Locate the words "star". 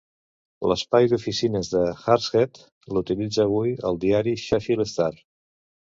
4.95-5.15